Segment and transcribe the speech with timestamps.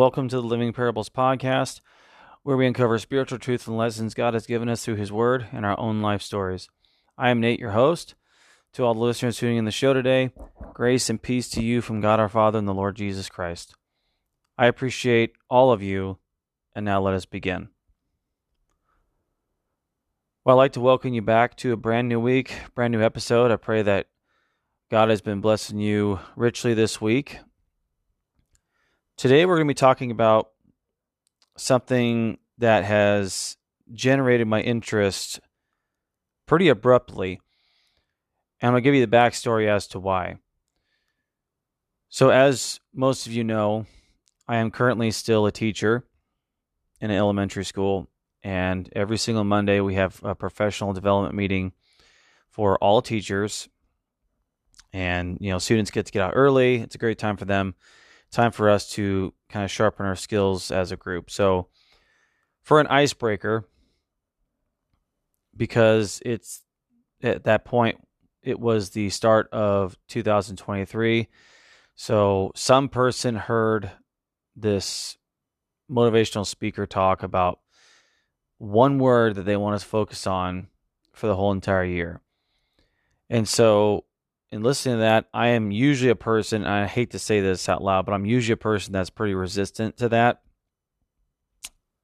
[0.00, 1.82] Welcome to the Living Parables podcast,
[2.42, 5.66] where we uncover spiritual truth and lessons God has given us through His Word and
[5.66, 6.70] our own life stories.
[7.18, 8.14] I am Nate, your host.
[8.72, 10.32] To all the listeners tuning in the show today,
[10.72, 13.74] grace and peace to you from God our Father and the Lord Jesus Christ.
[14.56, 16.16] I appreciate all of you,
[16.74, 17.68] and now let us begin.
[20.46, 23.50] Well, I'd like to welcome you back to a brand new week, brand new episode.
[23.50, 24.06] I pray that
[24.90, 27.40] God has been blessing you richly this week.
[29.20, 30.48] Today, we're going to be talking about
[31.58, 33.58] something that has
[33.92, 35.40] generated my interest
[36.46, 37.38] pretty abruptly.
[38.62, 40.36] And I'm going to give you the backstory as to why.
[42.08, 43.84] So, as most of you know,
[44.48, 46.06] I am currently still a teacher
[47.02, 48.08] in an elementary school.
[48.42, 51.72] And every single Monday, we have a professional development meeting
[52.48, 53.68] for all teachers
[54.94, 57.76] and you know students get to get out early it's a great time for them
[58.30, 61.30] time for us to kind of sharpen our skills as a group.
[61.30, 61.68] So
[62.62, 63.64] for an icebreaker
[65.56, 66.62] because it's
[67.22, 67.98] at that point
[68.42, 71.28] it was the start of 2023
[71.94, 73.90] so some person heard
[74.56, 75.18] this
[75.90, 77.60] motivational speaker talk about
[78.58, 80.68] one word that they want us to focus on
[81.12, 82.20] for the whole entire year.
[83.28, 84.04] And so
[84.52, 87.82] in listening to that, I am usually a person, I hate to say this out
[87.82, 90.42] loud, but I'm usually a person that's pretty resistant to that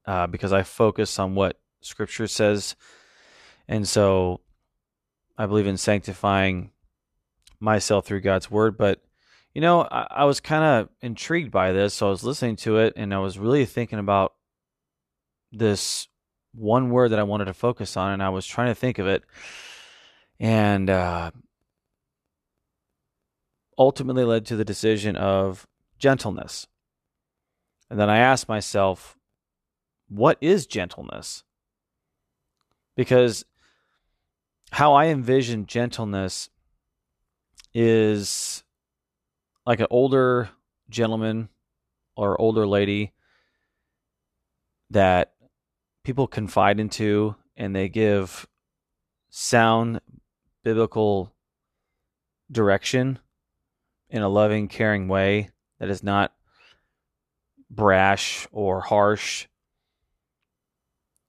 [0.07, 2.77] uh, because I focus on what Scripture says.
[3.67, 4.43] And so
[5.37, 6.71] I believe in sanctifying
[7.59, 8.79] myself through God's Word.
[8.79, 9.03] But,
[9.53, 11.95] you know, I, I was kind of intrigued by this.
[11.95, 14.35] So I was listening to it and I was really thinking about
[15.51, 16.07] this
[16.55, 18.13] one word that I wanted to focus on.
[18.13, 19.25] And I was trying to think of it.
[20.39, 21.33] And, uh,
[23.79, 25.67] ultimately led to the decision of
[25.99, 26.67] gentleness.
[27.91, 29.17] And then I asked myself,
[30.09, 31.45] what is gentleness?
[32.97, 33.45] Because
[34.71, 36.51] how I envision gentleness
[37.75, 38.65] is
[39.67, 40.51] like an older
[40.89, 41.49] gentleman
[42.17, 43.13] or older lady
[44.91, 45.35] that
[46.05, 48.47] people confide into and they give
[49.29, 50.01] sound
[50.63, 51.33] biblical
[52.51, 53.19] direction
[54.11, 56.33] in a loving, caring way that is not
[57.71, 59.47] brash or harsh.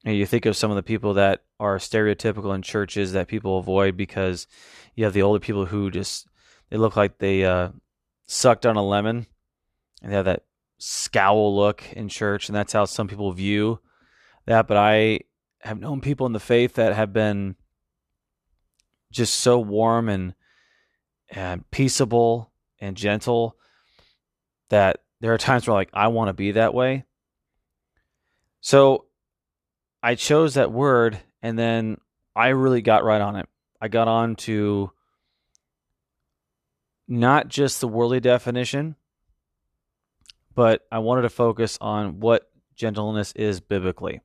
[0.06, 3.58] And you think of some of the people that are stereotypical in churches that people
[3.58, 4.48] avoid because
[4.96, 6.28] you have the older people who just
[6.70, 7.70] they look like they uh,
[8.26, 9.26] sucked on a lemon
[10.02, 10.44] and they have that
[10.78, 13.80] scowl look in church, and that's how some people view
[14.46, 14.68] that.
[14.68, 15.22] But I
[15.62, 17.56] have known people in the faith that have been
[19.12, 20.34] just so warm and
[21.30, 22.47] and peaceable
[22.80, 23.56] and gentle
[24.70, 27.06] that there are times where like I want to be that way.
[28.62, 29.06] So
[30.04, 31.98] I chose that word and then
[32.36, 33.48] I really got right on it.
[33.82, 34.92] I got on to
[37.08, 38.96] not just the worldly definition,
[40.54, 44.22] but I wanted to focus on what gentleness is biblically.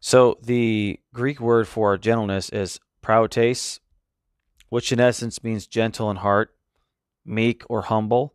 [0.00, 3.80] So the Greek word for gentleness is praotes,
[4.68, 6.54] which in essence means gentle in heart
[7.28, 8.34] meek, or humble.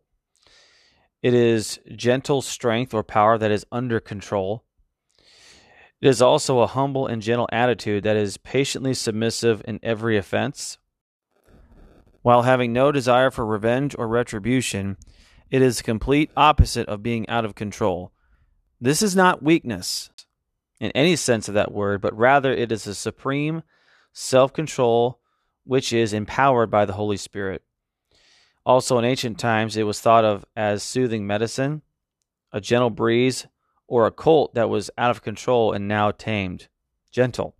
[1.22, 4.64] It is gentle strength or power that is under control.
[6.00, 10.76] It is also a humble and gentle attitude that is patiently submissive in every offense.
[12.20, 14.98] While having no desire for revenge or retribution,
[15.50, 18.12] it is the complete opposite of being out of control.
[18.80, 20.10] This is not weakness
[20.80, 23.62] in any sense of that word, but rather it is a supreme
[24.12, 25.20] self control
[25.64, 27.62] which is empowered by the Holy Spirit.
[28.66, 31.82] Also, in ancient times, it was thought of as soothing medicine,
[32.50, 33.46] a gentle breeze,
[33.86, 36.68] or a colt that was out of control and now tamed,
[37.10, 37.54] gentle.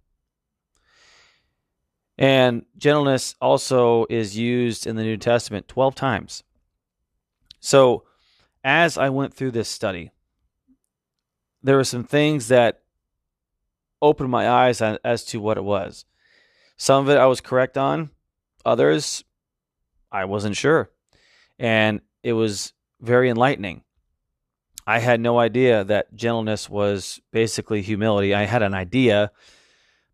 [2.16, 6.42] And gentleness also is used in the New Testament 12 times.
[7.60, 8.04] So,
[8.62, 10.10] as I went through this study,
[11.62, 12.82] there were some things that
[14.00, 16.06] opened my eyes as to what it was.
[16.76, 18.10] Some of it I was correct on,
[18.64, 19.24] others
[20.10, 20.90] I wasn't sure
[21.58, 23.82] and it was very enlightening.
[24.86, 28.34] I had no idea that gentleness was basically humility.
[28.34, 29.30] I had an idea,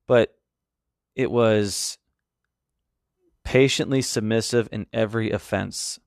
[0.06, 0.34] but
[1.16, 1.98] it was
[3.44, 5.98] patiently submissive in every offense,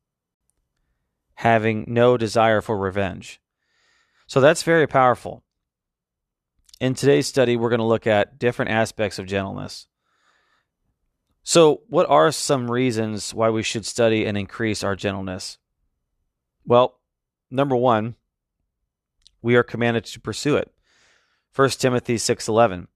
[1.36, 3.42] having no desire for revenge.
[4.28, 5.44] So that's very powerful.
[6.80, 9.88] In today's study, we're going to look at different aspects of gentleness.
[11.44, 15.58] So, what are some reasons why we should study and increase our gentleness?
[16.66, 17.00] Well,
[17.52, 18.16] number one,
[19.42, 20.74] we are commanded to pursue it.
[21.52, 22.88] 1 Timothy 6:11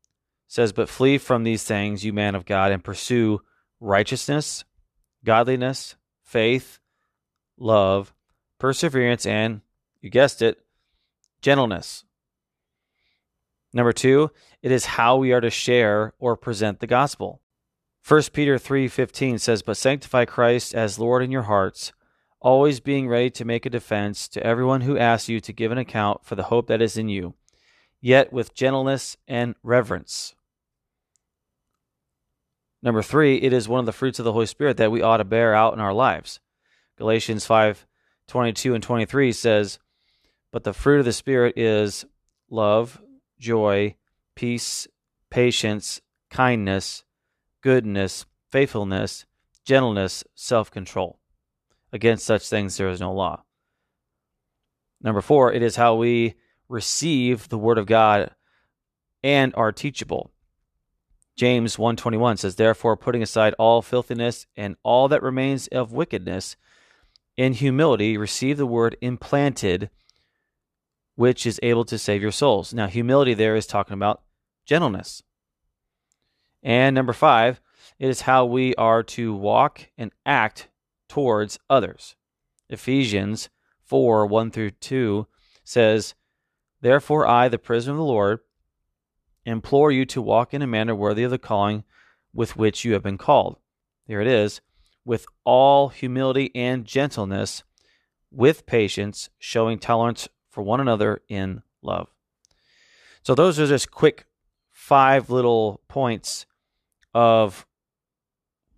[0.47, 3.41] says, "But flee from these things, you man of God, and pursue
[3.81, 4.63] righteousness,
[5.25, 6.79] godliness, faith,
[7.57, 8.13] love,
[8.59, 9.61] perseverance, and
[9.99, 10.65] you guessed it,
[11.41, 12.05] gentleness."
[13.73, 17.41] Number 2, it is how we are to share or present the gospel.
[18.07, 21.91] 1 Peter 3:15 says, "But sanctify Christ as Lord in your hearts,
[22.39, 25.77] always being ready to make a defense to everyone who asks you to give an
[25.77, 27.33] account for the hope that is in you,
[27.99, 30.35] yet with gentleness and reverence."
[32.81, 35.17] Number 3, it is one of the fruits of the Holy Spirit that we ought
[35.17, 36.39] to bear out in our lives.
[36.95, 39.79] Galatians 5:22 and 23 says,
[40.51, 42.05] "But the fruit of the Spirit is
[42.49, 43.01] love,
[43.37, 43.97] joy,
[44.33, 44.87] peace,
[45.29, 45.99] patience,
[46.29, 47.03] kindness,
[47.61, 49.25] goodness, faithfulness,
[49.65, 51.19] gentleness, self control.
[51.91, 53.43] Against such things there is no law.
[55.01, 56.35] Number four, it is how we
[56.67, 58.31] receive the word of God
[59.23, 60.31] and are teachable.
[61.35, 66.55] James 121 says, Therefore, putting aside all filthiness and all that remains of wickedness,
[67.37, 69.91] in humility receive the word implanted
[71.15, 72.73] which is able to save your souls.
[72.73, 74.21] Now, humility there is talking about
[74.65, 75.23] gentleness.
[76.67, 77.61] And number five,
[77.97, 80.67] it is how we are to walk and act
[81.07, 82.17] towards others.
[82.67, 83.47] Ephesians
[83.85, 85.27] 4 1 through 2
[85.63, 86.13] says,
[86.81, 88.41] Therefore, I, the prisoner of the Lord,
[89.45, 91.85] implore you to walk in a manner worthy of the calling
[92.33, 93.55] with which you have been called.
[94.05, 94.59] There it is,
[95.05, 97.63] with all humility and gentleness,
[98.29, 102.09] with patience, showing tolerance for one another in love.
[103.23, 104.25] So, those are just quick
[104.73, 106.45] five little points
[107.17, 107.65] of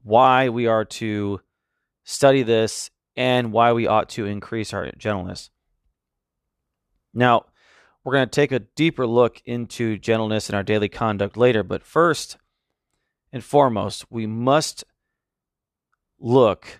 [0.02, 1.42] why we are to
[2.06, 5.50] study this and why we ought to increase our gentleness.
[7.14, 7.48] Now,
[8.02, 11.84] we're going to take a deeper look into gentleness in our daily conduct later, but
[11.84, 12.38] first
[13.34, 14.86] and foremost, we must
[16.18, 16.80] look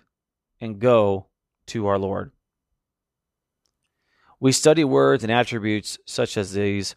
[0.62, 1.26] and go
[1.66, 2.32] to our Lord.
[4.40, 6.96] We study words and attributes such as these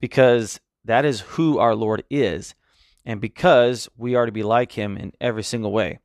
[0.00, 2.54] because that is who our Lord is,
[3.04, 5.98] and because we are to be like him in every single way.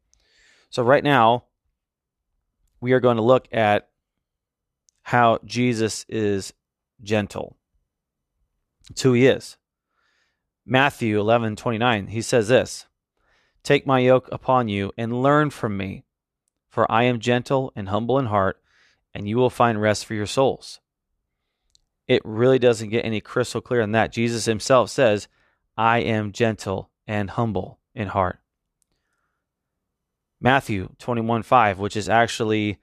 [0.69, 1.45] So, right now,
[2.81, 3.89] we are going to look at
[5.03, 6.53] how Jesus is
[7.01, 7.55] gentle.
[8.89, 9.57] It's who he is.
[10.65, 12.88] Matthew 11 29, he says this
[13.63, 16.03] Take my yoke upon you and learn from me,
[16.67, 18.61] for I am gentle and humble in heart
[19.17, 20.79] and you will find rest for your souls.
[22.07, 24.11] It really doesn't get any crystal clear than that.
[24.11, 25.27] Jesus himself says,
[25.77, 28.39] I am gentle and humble in heart.
[30.39, 32.79] Matthew 21 5, which is actually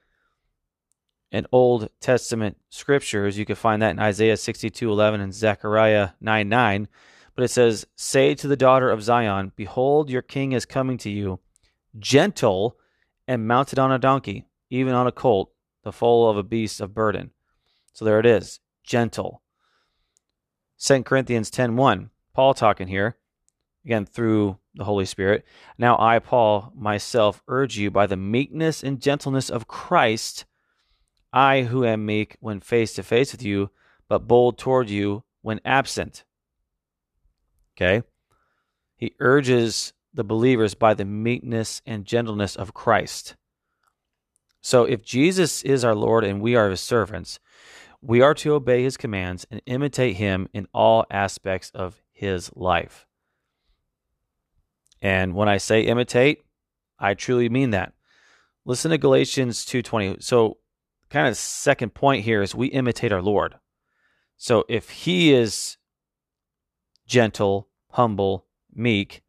[1.32, 6.10] an Old Testament scripture, as You can find that in Isaiah 62 11 and Zechariah
[6.20, 6.88] 9 9.
[7.34, 11.10] But it says, Say to the daughter of Zion, Behold, your king is coming to
[11.10, 11.40] you,
[11.98, 12.76] gentle
[13.26, 15.50] and mounted on a donkey, even on a colt,
[15.82, 17.30] the foal of a beast of burden.
[17.92, 19.42] So there it is, gentle.
[20.78, 23.16] 2 Corinthians 10:1, Paul talking here,
[23.84, 25.44] again through the Holy Spirit.
[25.78, 30.44] Now I, Paul, myself urge you by the meekness and gentleness of Christ,
[31.32, 33.70] I who am meek when face to face with you,
[34.08, 36.24] but bold toward you when absent.
[37.76, 38.02] Okay?
[38.96, 43.34] He urges the believers by the meekness and gentleness of Christ.
[44.60, 47.38] So if Jesus is our Lord and we are his servants,
[48.00, 53.06] we are to obey his commands and imitate him in all aspects of his life.
[55.00, 56.44] And when I say imitate,
[56.98, 57.92] I truly mean that.
[58.64, 60.22] Listen to Galatians 2:20.
[60.22, 60.58] So
[61.10, 63.56] kind of second point here is we imitate our Lord.
[64.36, 65.76] So if he is
[67.06, 69.22] gentle, humble, meek,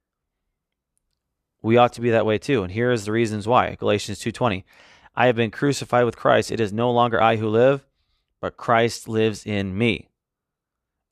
[1.62, 2.64] we ought to be that way too.
[2.64, 3.75] And here is the reasons why.
[3.75, 4.64] Galatians 2:20.
[5.16, 6.52] I have been crucified with Christ.
[6.52, 7.86] It is no longer I who live,
[8.40, 10.10] but Christ lives in me.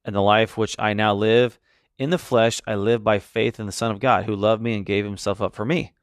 [0.05, 1.59] And the life which I now live
[1.97, 4.75] in the flesh, I live by faith in the Son of God, who loved me
[4.75, 5.93] and gave himself up for me.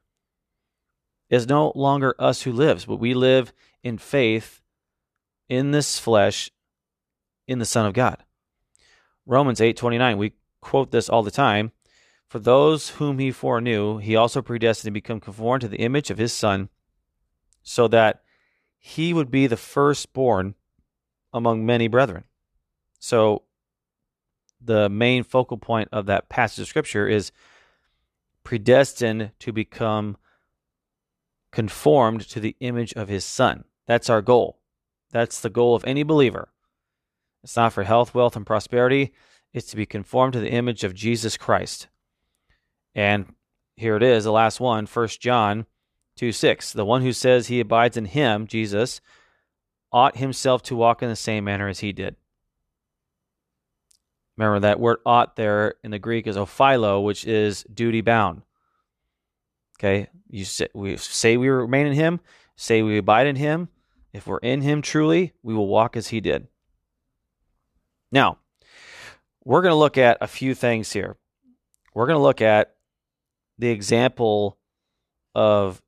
[1.28, 4.60] It is no longer us who lives, but we live in faith
[5.48, 6.50] in this flesh
[7.46, 8.24] in the Son of God.
[9.26, 11.72] Romans 8:29, we quote this all the time.
[12.26, 16.18] For those whom he foreknew, he also predestined to become conformed to the image of
[16.18, 16.68] his Son,
[17.62, 18.22] so that
[18.78, 20.54] he would be the firstborn
[21.32, 22.24] among many brethren.
[22.98, 23.42] So,
[24.60, 27.32] the main focal point of that passage of scripture is
[28.44, 30.16] predestined to become
[31.52, 33.64] conformed to the image of his son.
[33.86, 34.58] That's our goal.
[35.10, 36.48] That's the goal of any believer
[37.42, 39.12] It's not for health, wealth, and prosperity.
[39.52, 41.88] It's to be conformed to the image of Jesus Christ.
[42.94, 43.34] And
[43.76, 45.66] here it is, the last one, 1 John
[46.16, 46.72] 2 6.
[46.72, 49.00] The one who says he abides in him, Jesus,
[49.92, 52.14] ought himself to walk in the same manner as he did.
[54.40, 58.40] Remember that word ought there in the Greek is ophilo, which is duty bound.
[59.78, 62.20] Okay, you say we say we remain in him,
[62.56, 63.68] say we abide in him.
[64.14, 66.48] If we're in him truly, we will walk as he did.
[68.10, 68.38] Now,
[69.44, 71.18] we're going to look at a few things here.
[71.92, 72.76] We're going to look at
[73.58, 74.56] the example
[75.34, 75.82] of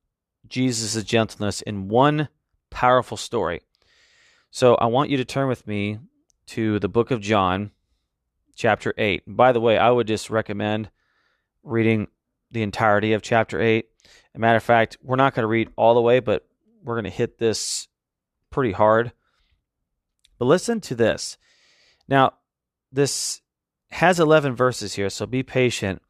[0.46, 2.28] Jesus' gentleness in one
[2.70, 3.62] powerful story.
[4.50, 6.00] So I want you to turn with me
[6.48, 7.70] to the book of John,
[8.54, 9.22] chapter 8.
[9.26, 10.90] by the way, I would just recommend
[11.62, 12.08] reading
[12.50, 13.86] the entirety of chapter 8.
[14.04, 16.46] As a matter of fact, we're not going to read all the way, but
[16.82, 17.88] we're going to hit this
[18.50, 19.12] pretty hard.
[20.38, 21.38] But listen to this.
[22.08, 22.34] Now,
[22.90, 23.40] this
[23.90, 26.02] has 11 verses here, so be patient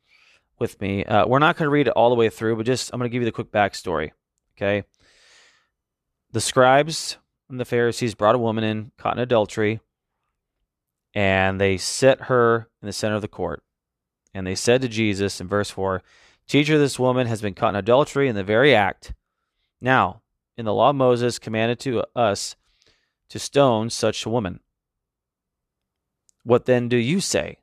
[0.58, 1.04] with me.
[1.04, 3.10] Uh, we're not going to read it all the way through, but just I'm going
[3.10, 4.12] to give you the quick backstory.
[4.56, 4.84] Okay.
[6.32, 7.18] The scribes
[7.50, 9.80] and the Pharisees brought a woman in caught in adultery,
[11.14, 13.62] and they set her in the center of the court.
[14.34, 16.02] And they said to Jesus in verse 4
[16.48, 19.14] Teacher, this woman has been caught in adultery in the very act.
[19.80, 20.22] Now,
[20.56, 22.56] in the law of Moses commanded to us
[23.28, 24.60] to stone such a woman.
[26.44, 27.58] What then do you say?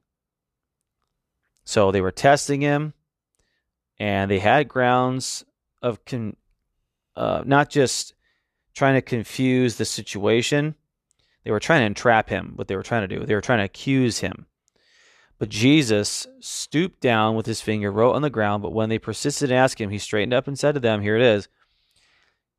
[1.64, 2.94] So they were testing him,
[4.00, 5.46] and they had grounds
[5.82, 6.38] of con-
[7.16, 8.14] uh, not just
[8.74, 10.76] trying to confuse the situation.
[11.44, 13.26] They were trying to entrap him, what they were trying to do.
[13.26, 14.46] They were trying to accuse him.
[15.38, 18.62] But Jesus stooped down with his finger, wrote on the ground.
[18.62, 21.16] But when they persisted in asking him, he straightened up and said to them, Here
[21.16, 21.48] it is.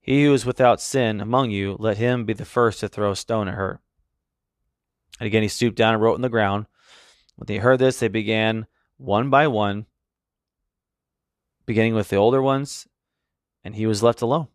[0.00, 3.16] He who is without sin among you, let him be the first to throw a
[3.16, 3.80] stone at her.
[5.20, 6.66] And again, he stooped down and wrote on the ground.
[7.36, 9.84] When they heard this, they began one by one,
[11.66, 12.88] beginning with the older ones,
[13.62, 14.48] and he was left alone.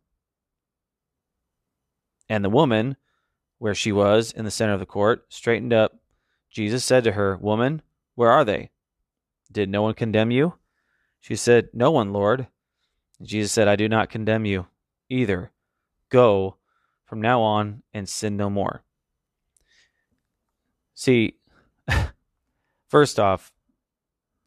[2.27, 2.97] And the woman,
[3.57, 5.97] where she was in the center of the court, straightened up.
[6.49, 7.81] Jesus said to her, Woman,
[8.15, 8.69] where are they?
[9.51, 10.55] Did no one condemn you?
[11.19, 12.47] She said, No one, Lord.
[13.21, 14.67] Jesus said, I do not condemn you
[15.09, 15.51] either.
[16.09, 16.57] Go
[17.05, 18.83] from now on and sin no more.
[20.93, 21.35] See,
[22.87, 23.51] first off,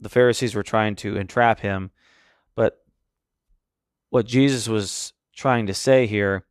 [0.01, 1.91] the Pharisees were trying to entrap him,
[2.55, 2.85] but
[4.11, 6.45] what Jesus was trying to say here,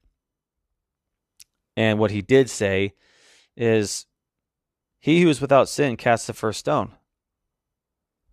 [1.78, 2.96] and what he did say,
[3.56, 4.08] is
[5.00, 6.94] He who is without sin casts the first stone.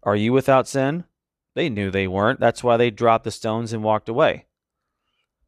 [0.03, 1.05] Are you without sin?
[1.55, 2.41] They knew they weren't.
[2.41, 4.47] That's why they dropped the stones and walked away.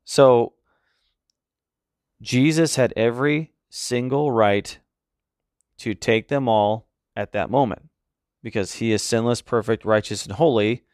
[0.05, 0.53] So,
[2.23, 4.79] Jesus had every single right
[5.79, 6.87] to take them all
[7.17, 7.88] at that moment
[8.43, 10.85] because he is sinless, perfect, righteous, and holy,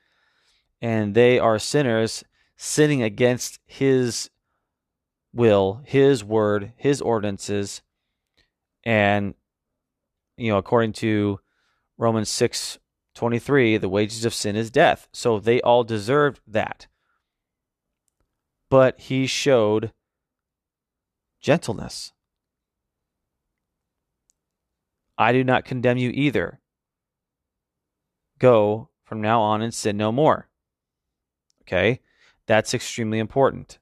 [0.81, 2.25] and they are sinners
[2.57, 4.31] sinning against his
[5.35, 7.83] will, his word, his ordinances,
[8.85, 9.35] and
[10.37, 11.41] you know, according to
[11.99, 12.79] Romans 6
[13.15, 15.07] 23, the wages of sin is death.
[15.13, 16.87] So they all deserved that.
[18.71, 19.93] But he showed
[21.41, 22.13] gentleness.
[25.19, 26.61] I do not condemn you either.
[28.39, 30.49] Go from now on and sin no more.
[31.63, 32.01] Okay?
[32.47, 33.79] That's extremely important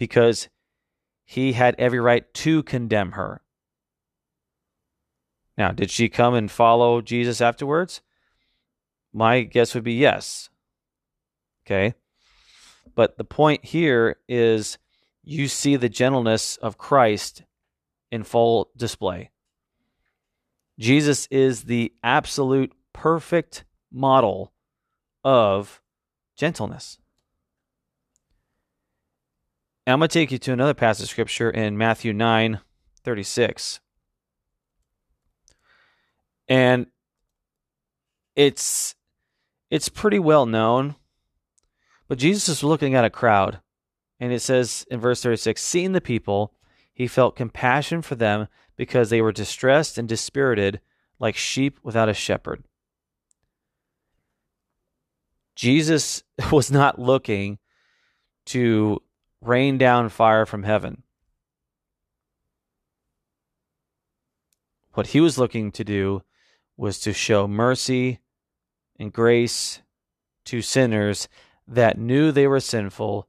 [0.00, 0.48] because
[1.26, 3.42] he had every right to condemn her.
[5.58, 8.00] Now, did she come and follow Jesus afterwards?
[9.12, 10.48] My guess would be yes.
[11.66, 11.92] Okay?
[12.94, 14.78] But the point here is
[15.22, 17.42] you see the gentleness of Christ
[18.10, 19.32] in full display.
[20.78, 24.54] Jesus is the absolute perfect model
[25.22, 25.82] of
[26.38, 26.96] gentleness.
[29.86, 32.60] And I'm going to take you to another passage of scripture in Matthew 9
[33.02, 33.80] 36.
[36.48, 36.86] And
[38.36, 38.94] it's
[39.70, 40.96] it's pretty well known,
[42.08, 43.60] but Jesus is looking at a crowd,
[44.18, 46.54] and it says in verse 36 Seeing the people,
[46.92, 50.80] he felt compassion for them because they were distressed and dispirited
[51.18, 52.64] like sheep without a shepherd.
[55.54, 56.22] Jesus
[56.52, 57.58] was not looking
[58.46, 59.02] to
[59.42, 61.02] rain down fire from heaven.
[64.92, 66.22] What he was looking to do
[66.76, 68.20] was to show mercy
[68.98, 69.80] and grace
[70.46, 71.28] to sinners
[71.66, 73.28] that knew they were sinful,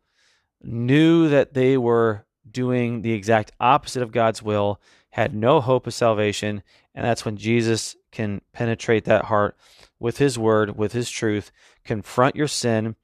[0.62, 4.80] knew that they were doing the exact opposite of God's will.
[5.12, 6.64] had no hope of salvation.
[6.96, 9.58] And that's when Jesus can penetrate that heart
[10.00, 11.52] with his word, with his truth,
[11.84, 12.96] confront your sin,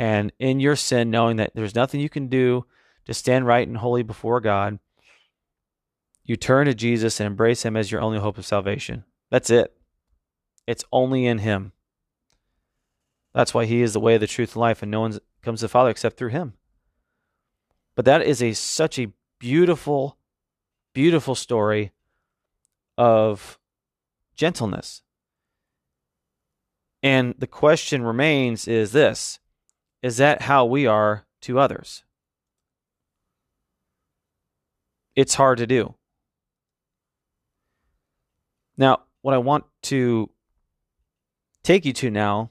[0.00, 2.64] and in your sin, knowing that there's nothing you can do
[3.04, 4.78] to stand right and holy before God,
[6.24, 9.04] you turn to Jesus and embrace him as your only hope of salvation.
[9.28, 9.76] That's it.
[10.66, 11.72] It's only in him.
[13.34, 15.64] That's why he is the way, the truth, and life, and no one comes to
[15.64, 16.54] the Father except through him.
[17.94, 20.16] But that is a such a beautiful,
[20.94, 21.92] beautiful story
[22.96, 23.58] of
[24.34, 25.02] gentleness.
[27.02, 29.40] And the question remains is this
[30.02, 32.04] Is that how we are to others?
[35.14, 35.94] It's hard to do.
[38.76, 40.30] Now, what I want to
[41.62, 42.50] take you to now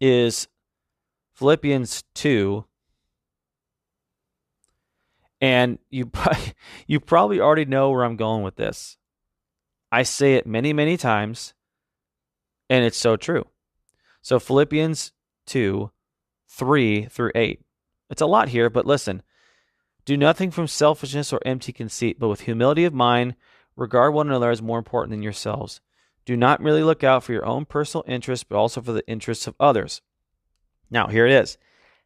[0.00, 0.48] is
[1.34, 2.64] Philippians 2.
[5.42, 6.10] And you
[6.86, 8.96] you probably already know where I'm going with this.
[9.92, 11.52] I say it many, many times,
[12.68, 13.46] and it's so true.
[14.22, 15.12] So Philippians
[15.46, 15.90] 2,
[16.60, 17.58] 3 through 8.
[18.10, 19.22] It's a lot here, but listen.
[20.04, 23.34] Do nothing from selfishness or empty conceit, but with humility of mind,
[23.76, 25.80] regard one another as more important than yourselves.
[26.26, 29.46] Do not merely look out for your own personal interests, but also for the interests
[29.46, 30.02] of others.
[30.90, 31.56] Now, here it is.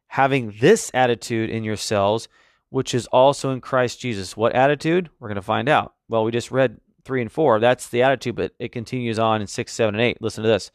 [0.07, 2.29] Having this attitude in yourselves,
[2.69, 4.37] which is also in Christ Jesus.
[4.37, 5.09] What attitude?
[5.19, 5.95] We're going to find out.
[6.07, 7.59] Well, we just read 3 and 4.
[7.59, 10.21] That's the attitude, but it continues on in 6, 7, and 8.
[10.21, 10.71] Listen to this.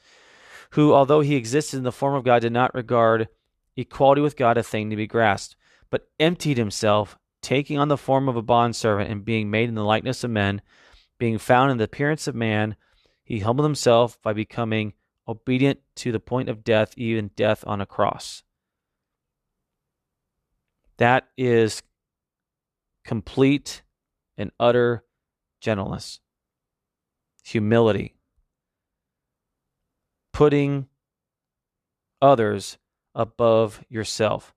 [0.73, 3.29] Who, although he existed in the form of God, did not regard
[3.77, 5.57] equality with God a thing to be grasped,
[5.91, 9.85] but emptied himself, taking on the form of a bondservant and being made in the
[9.85, 10.63] likeness of men,
[11.19, 12.77] being found in the appearance of man,
[13.23, 14.95] he humbled himself by becoming
[15.29, 18.43] obedient to the point of death, even death on a cross.
[20.99, 21.83] That is
[23.05, 23.83] complete
[24.37, 25.05] and utter
[25.61, 26.21] gentleness,
[27.45, 28.17] humility,
[30.33, 30.87] putting
[32.21, 32.79] others
[33.21, 34.55] above yourself.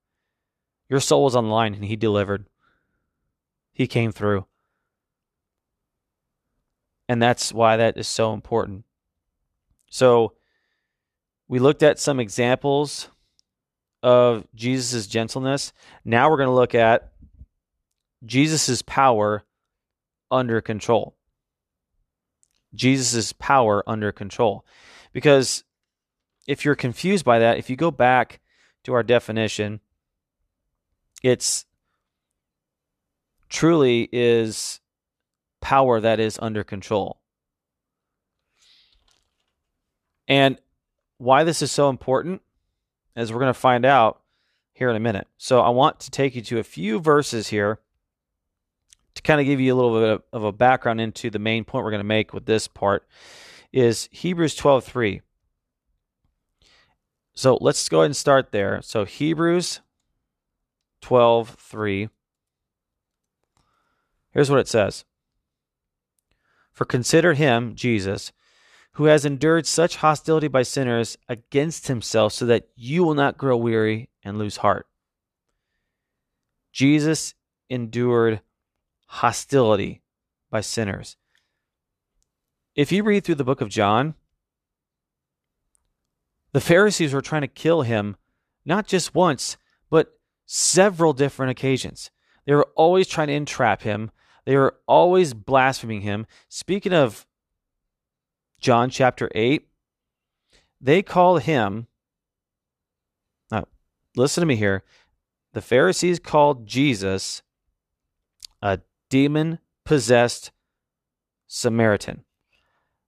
[0.89, 2.45] Your soul was on the line and he delivered.
[3.73, 4.45] He came through.
[7.09, 8.85] And that's why that is so important.
[9.89, 10.33] So,
[11.49, 13.09] we looked at some examples
[14.01, 15.73] of Jesus' gentleness.
[16.05, 17.11] Now we're going to look at
[18.25, 19.43] Jesus' power
[20.31, 21.15] under control.
[22.73, 24.65] Jesus' power under control.
[25.11, 25.63] Because
[26.47, 28.39] if you're confused by that, if you go back
[28.83, 29.79] to our definition,
[31.21, 31.65] it's
[33.49, 34.79] truly is
[35.61, 37.19] power that is under control.
[40.27, 40.57] And
[41.17, 42.41] why this is so important,
[43.15, 44.21] as we're going to find out
[44.73, 45.27] here in a minute.
[45.37, 47.79] So I want to take you to a few verses here
[49.15, 51.85] to kind of give you a little bit of a background into the main point
[51.85, 53.07] we're going to make with this part
[53.71, 55.21] is Hebrews 12:3.
[57.35, 58.81] So let's go ahead and start there.
[58.81, 59.81] So Hebrews
[61.01, 62.09] 12:3
[64.31, 65.05] Here's what it says.
[66.71, 68.31] For consider him, Jesus,
[68.93, 73.55] who has endured such hostility by sinners against himself so that you will not grow
[73.55, 74.87] weary and lose heart.
[76.71, 77.35] Jesus
[77.69, 78.41] endured
[79.05, 80.01] hostility
[80.49, 81.15] by sinners.
[82.75, 84.15] If you read through the book of John,
[86.53, 88.15] the Pharisees were trying to kill him
[88.65, 89.57] not just once,
[89.89, 92.11] but several different occasions.
[92.45, 94.11] They were always trying to entrap him.
[94.45, 96.25] They were always blaspheming him.
[96.47, 97.25] Speaking of
[98.59, 99.67] John chapter 8,
[100.79, 101.87] they call him,
[103.51, 103.65] now
[104.15, 104.83] listen to me here.
[105.53, 107.41] The Pharisees called Jesus
[108.61, 110.51] a demon possessed
[111.47, 112.23] Samaritan.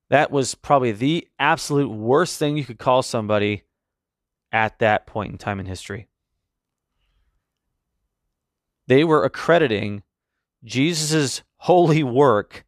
[0.10, 3.63] That was probably the absolute worst thing you could call somebody
[4.52, 6.08] at that point in time in history.
[8.88, 10.04] They were accrediting
[10.63, 12.65] Jesus' holy work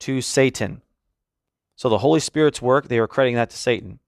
[0.00, 0.82] to Satan.
[1.76, 3.98] So the Holy Spirit's work, they were accrediting that to Satan.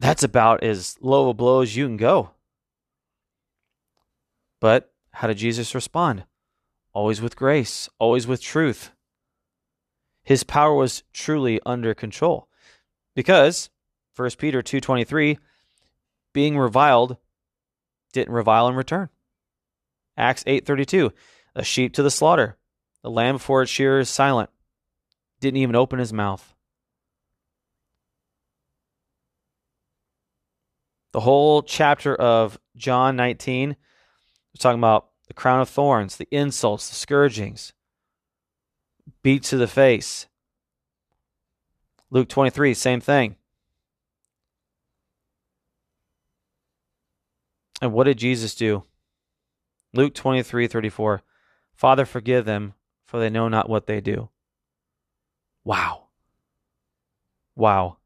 [0.00, 2.30] That's about as low a blow as you can go.
[4.60, 6.24] But how did Jesus respond?
[6.94, 8.92] always with grace, always with truth.
[10.24, 12.48] His power was truly under control.
[13.14, 13.70] Because
[14.16, 15.38] 1 Peter 2:23
[16.32, 17.16] being reviled
[18.12, 19.08] didn't revile in return.
[20.16, 21.12] Acts 8:32
[21.54, 22.56] a sheep to the slaughter.
[23.02, 24.50] The lamb before its shearer is silent.
[25.40, 26.54] Didn't even open his mouth.
[31.12, 33.70] The whole chapter of John 19
[34.54, 37.72] we're talking about the crown of thorns, the insults, the scourgings.
[39.22, 40.26] Beat to the face.
[42.10, 43.36] Luke 23, same thing.
[47.82, 48.84] And what did Jesus do?
[49.92, 51.22] Luke 23, 34.
[51.74, 54.28] Father, forgive them, for they know not what they do.
[55.64, 56.04] Wow.
[57.56, 57.98] Wow.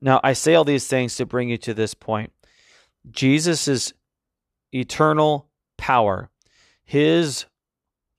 [0.00, 2.32] Now, I say all these things to bring you to this point.
[3.10, 3.92] Jesus'
[4.72, 6.30] eternal power,
[6.84, 7.46] his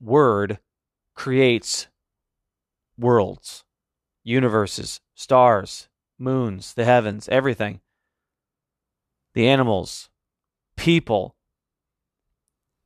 [0.01, 0.59] word
[1.15, 1.87] creates
[2.97, 3.63] worlds,
[4.23, 7.81] universes, stars, moons, the heavens, everything.
[9.33, 10.09] The animals,
[10.75, 11.35] people,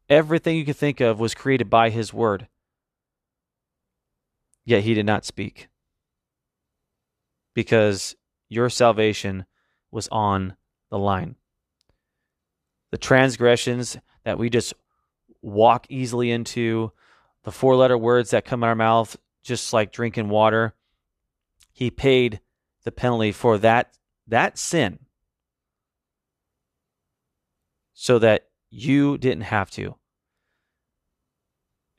[0.10, 2.48] everything you could think of was created by his word.
[4.66, 5.68] Yet he did not speak
[7.54, 8.16] because
[8.50, 9.46] your salvation
[9.92, 10.56] was on
[10.90, 11.36] the line.
[12.92, 14.74] The transgressions that we just
[15.42, 16.92] walk easily into,
[17.44, 20.74] the four letter words that come out of our mouth just like drinking water,
[21.72, 22.40] he paid
[22.84, 25.00] the penalty for that that sin
[27.94, 29.96] so that you didn't have to.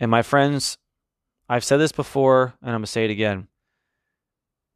[0.00, 0.78] And my friends,
[1.48, 3.48] I've said this before and I'm going to say it again.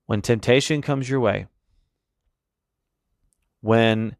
[0.07, 1.48] When temptation comes your way,
[3.61, 4.16] when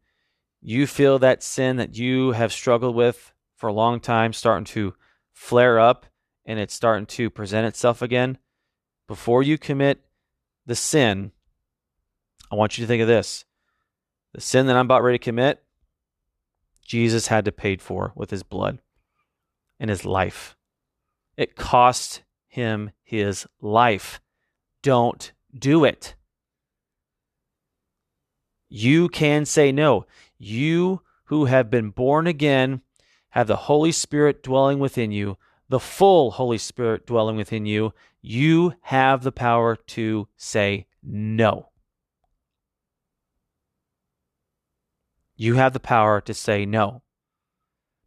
[0.61, 4.93] you feel that sin that you have struggled with for a long time starting to
[5.31, 6.05] flare up
[6.49, 8.39] and it's starting to present itself again,
[9.07, 10.01] before you commit
[10.65, 11.31] the sin,
[12.51, 13.45] I want you to think of this.
[14.33, 15.63] The sin that I'm about ready to commit,
[16.83, 18.79] Jesus had to pay for with his blood
[19.79, 20.57] and his life.
[21.37, 24.19] It cost him his life.
[24.81, 26.15] Don't do it.
[28.69, 30.07] You can say no.
[30.39, 32.81] You who have been born again
[33.29, 35.37] have the Holy Spirit dwelling within you,
[35.69, 37.93] the full Holy Spirit dwelling within you.
[38.21, 41.69] You have the power to say no.
[45.37, 47.01] You have the power to say no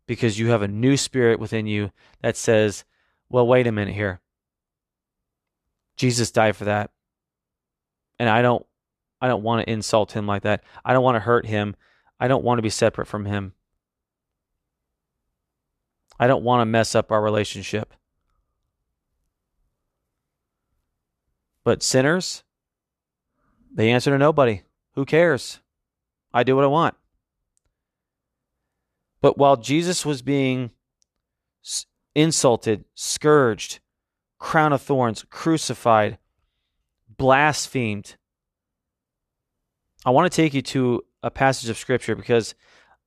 [0.07, 2.85] because you have a new spirit within you that says,
[3.31, 4.20] well, wait a minute here.
[5.96, 6.90] Jesus died for that.
[8.18, 8.66] And I don't
[9.20, 10.64] I don't want to insult him like that.
[10.85, 11.77] I don't want to hurt him.
[12.18, 13.55] I don't want to be separate from him.
[16.22, 17.94] I don't want to mess up our relationship.
[21.64, 22.44] But sinners,
[23.74, 24.62] they answer to nobody.
[24.94, 25.58] Who cares?
[26.32, 26.94] I do what I want.
[29.20, 30.70] But while Jesus was being
[32.14, 33.80] insulted, scourged,
[34.38, 36.18] crown of thorns, crucified,
[37.08, 38.14] blasphemed,
[40.06, 42.54] I want to take you to a passage of scripture because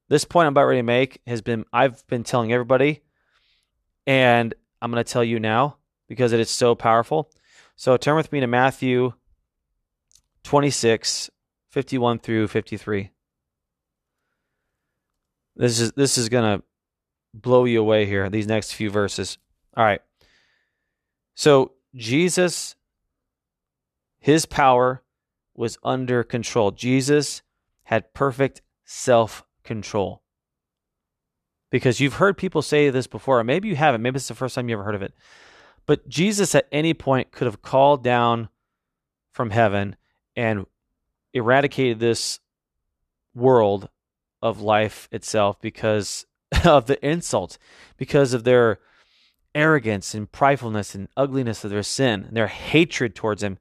[0.09, 3.03] this point I'm about ready to make has been I've been telling everybody,
[4.05, 7.31] and I'm going to tell you now because it is so powerful.
[7.75, 9.13] So turn with me to Matthew
[10.43, 11.29] 26,
[11.69, 13.09] 51 through 53.
[15.57, 16.63] This is this is going to
[17.33, 18.29] blow you away here.
[18.29, 19.37] These next few verses.
[19.75, 20.01] All right.
[21.33, 22.75] So Jesus,
[24.19, 25.01] his power
[25.55, 26.71] was under control.
[26.71, 27.41] Jesus
[27.83, 30.21] had perfect self control.
[31.75, 34.01] Because you've heard people say this before, or maybe you haven't.
[34.01, 35.13] Maybe it's the first time you ever heard of it.
[35.85, 38.47] But Jesus at any point could have called down
[39.33, 39.97] from heaven
[40.37, 40.67] and
[41.33, 42.39] eradicated this
[43.33, 43.89] world
[44.41, 46.25] of life itself because
[46.63, 47.57] of the insult,
[47.97, 48.79] because of their
[49.53, 53.57] arrogance and pridefulness and ugliness of their sin and their hatred towards him.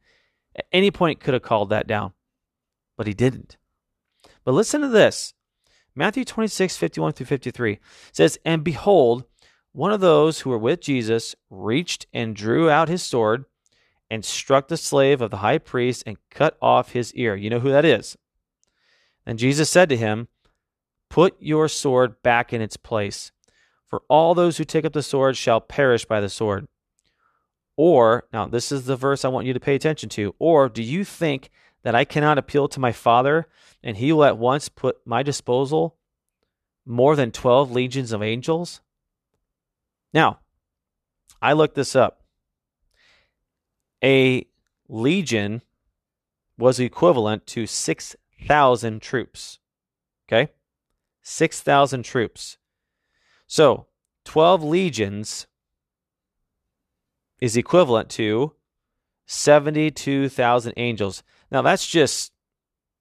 [0.55, 2.13] At any point could have called that down,
[2.97, 3.57] but he didn't.
[4.45, 5.35] But listen to this.
[5.97, 7.79] Matthew 26, 51 through 53
[8.13, 9.25] says, And behold,
[9.73, 13.45] one of those who were with Jesus reached and drew out his sword
[14.11, 17.35] and struck the slave of the high priest and cut off his ear.
[17.35, 18.17] You know who that is.
[19.27, 20.29] And Jesus said to him,
[21.11, 23.31] Put your sword back in its place,
[23.87, 26.67] for all those who take up the sword shall perish by the sword.
[27.77, 30.35] Or, now this is the verse I want you to pay attention to.
[30.39, 31.51] Or do you think
[31.85, 33.47] that I cannot appeal to my Father
[33.83, 35.97] and he will at once put my disposal
[36.85, 38.81] more than 12 legions of angels?
[40.13, 40.41] Now,
[41.41, 42.23] I looked this up.
[44.03, 44.47] A
[44.89, 45.63] legion
[46.59, 49.59] was equivalent to 6,000 troops.
[50.27, 50.53] Okay?
[51.23, 52.59] 6,000 troops.
[53.47, 53.87] So,
[54.25, 55.47] 12 legions
[57.41, 58.53] is equivalent to
[59.27, 61.23] 72,000 angels.
[61.51, 62.33] Now that's just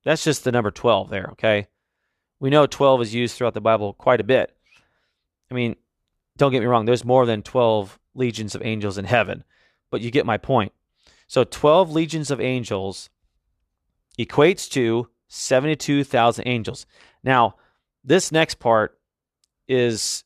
[0.03, 1.67] that's just the number 12 there, okay?
[2.39, 4.55] We know 12 is used throughout the Bible quite a bit.
[5.49, 5.75] I mean,
[6.37, 9.43] don't get me wrong, there's more than 12 legions of angels in heaven,
[9.91, 10.73] but you get my point.
[11.27, 13.09] So 12 legions of angels
[14.19, 16.85] equates to 72,000 angels.
[17.23, 17.55] Now,
[18.03, 18.99] this next part
[19.67, 20.23] is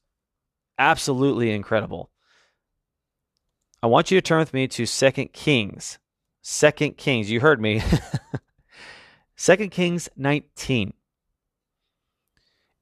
[0.79, 2.09] absolutely incredible.
[3.81, 5.99] I want you to turn with me to Second Kings.
[6.49, 7.83] Second Kings, you heard me.
[9.35, 10.93] Second Kings 19.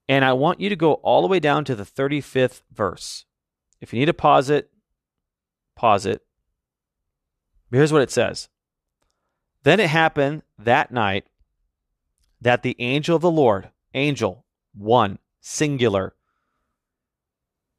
[0.07, 3.25] And I want you to go all the way down to the 35th verse.
[3.81, 4.69] If you need to pause it,
[5.75, 6.21] pause it.
[7.71, 8.49] Here's what it says
[9.63, 11.25] Then it happened that night
[12.39, 16.13] that the angel of the Lord, angel, one, singular,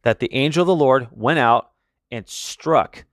[0.02, 1.70] that the angel of the Lord went out
[2.10, 3.04] and struck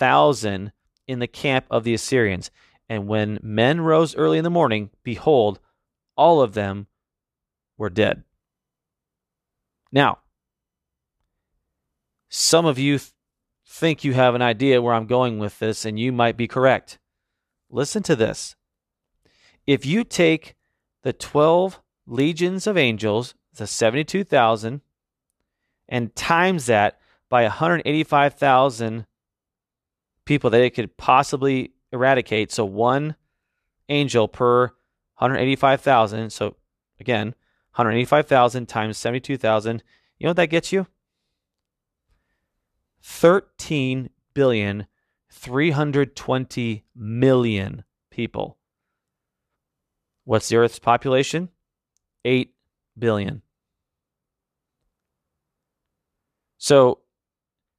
[0.00, 0.72] 185,000
[1.06, 2.50] in the camp of the Assyrians.
[2.88, 5.60] And when men rose early in the morning, behold,
[6.16, 6.86] all of them
[7.76, 8.24] were dead.
[9.92, 10.18] Now,
[12.28, 13.12] some of you th-
[13.66, 16.98] think you have an idea where I'm going with this, and you might be correct.
[17.70, 18.56] Listen to this.
[19.66, 20.56] If you take
[21.02, 24.80] the 12 legions of angels, the 72,000,
[25.88, 29.06] and times that by 185,000
[30.30, 33.16] people that it could possibly eradicate, so one
[33.88, 34.66] angel per
[35.16, 36.30] 185,000.
[36.30, 36.54] So
[37.00, 37.34] again,
[37.74, 39.82] 185,000 times 72,000.
[40.18, 40.86] You know what that gets you?
[43.02, 44.86] 13 billion
[45.32, 48.56] 320 million people.
[50.22, 51.48] What's the Earth's population?
[52.24, 52.54] 8
[52.96, 53.42] billion.
[56.56, 57.00] So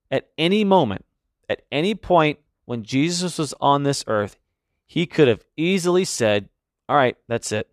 [0.10, 1.06] at any moment,
[1.52, 4.38] at any point when Jesus was on this earth,
[4.86, 6.50] he could have easily said,
[6.90, 7.70] all right, that's it.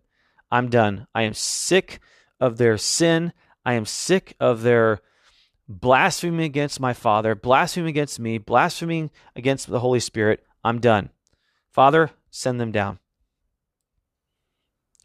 [0.51, 1.07] I'm done.
[1.13, 1.99] I am sick
[2.39, 3.33] of their sin.
[3.65, 5.01] I am sick of their
[5.67, 10.43] blaspheming against my Father, blaspheming against me, blaspheming against the Holy Spirit.
[10.63, 11.09] I'm done.
[11.71, 12.99] Father, send them down.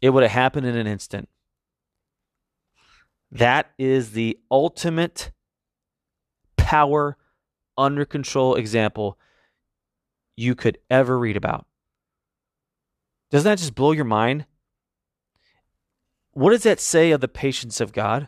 [0.01, 1.29] It would have happened in an instant.
[3.31, 5.31] That is the ultimate
[6.57, 7.17] power
[7.77, 9.17] under control example
[10.35, 11.65] you could ever read about.
[13.31, 14.45] Doesn't that just blow your mind?
[16.31, 18.27] What does that say of the patience of God?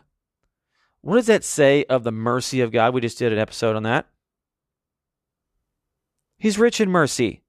[1.00, 2.94] What does that say of the mercy of God?
[2.94, 4.06] We just did an episode on that.
[6.38, 7.42] He's rich in mercy.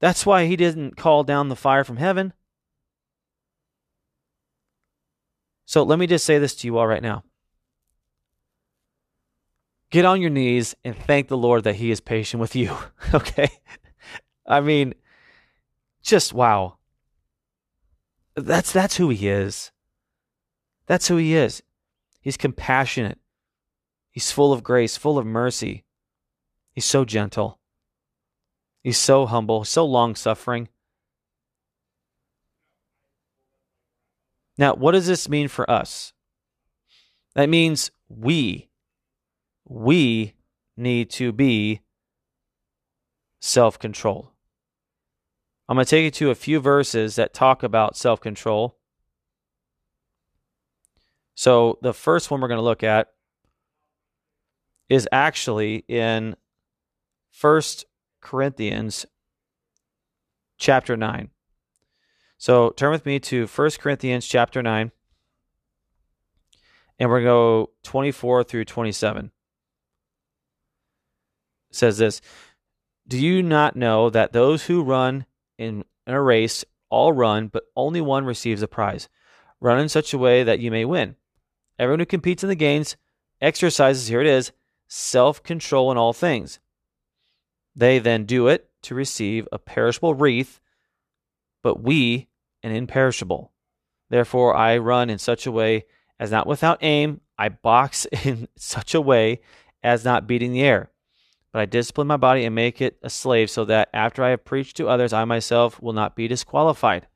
[0.00, 2.32] That's why he didn't call down the fire from heaven.
[5.66, 7.24] So let me just say this to you all right now.
[9.90, 12.76] Get on your knees and thank the Lord that he is patient with you.
[13.14, 13.48] okay?
[14.46, 14.94] I mean,
[16.02, 16.78] just wow.
[18.34, 19.72] That's that's who he is.
[20.86, 21.62] That's who he is.
[22.20, 23.18] He's compassionate.
[24.10, 25.84] He's full of grace, full of mercy.
[26.72, 27.58] He's so gentle.
[28.82, 30.68] He's so humble, so long suffering.
[34.58, 36.12] Now, what does this mean for us?
[37.34, 38.65] That means we,
[39.68, 40.34] we
[40.76, 41.80] need to be
[43.40, 44.28] self controlled.
[45.68, 48.78] I'm going to take you to a few verses that talk about self control.
[51.34, 53.08] So, the first one we're going to look at
[54.88, 56.36] is actually in
[57.30, 57.84] First
[58.20, 59.04] Corinthians
[60.56, 61.30] chapter 9.
[62.38, 64.92] So, turn with me to First Corinthians chapter 9,
[66.98, 69.32] and we're going to go 24 through 27.
[71.70, 72.20] Says this
[73.06, 75.26] Do you not know that those who run
[75.58, 79.08] in, in a race, all run, but only one receives a prize.
[79.60, 81.16] Run in such a way that you may win.
[81.78, 82.96] Everyone who competes in the games
[83.40, 84.52] exercises, here it is,
[84.88, 86.58] self control in all things.
[87.74, 90.60] They then do it to receive a perishable wreath,
[91.62, 92.28] but we
[92.62, 93.52] an imperishable.
[94.08, 95.84] Therefore, I run in such a way
[96.18, 97.20] as not without aim.
[97.38, 99.40] I box in such a way
[99.82, 100.90] as not beating the air
[101.56, 104.44] but I discipline my body and make it a slave so that after I have
[104.44, 107.06] preached to others, I myself will not be disqualified.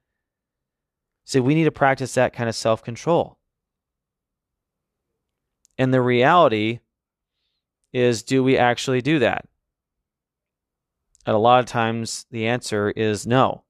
[1.27, 3.37] See, we need to practice that kind of self control.
[5.77, 6.81] And the reality
[7.93, 9.47] is do we actually do that?
[11.27, 13.65] And a lot of times the answer is no.